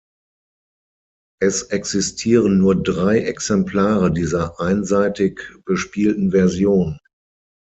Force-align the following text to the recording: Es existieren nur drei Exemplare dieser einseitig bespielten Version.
Es 1.39 1.61
existieren 1.61 2.57
nur 2.57 2.81
drei 2.81 3.19
Exemplare 3.19 4.11
dieser 4.11 4.59
einseitig 4.59 5.39
bespielten 5.63 6.31
Version. 6.31 6.97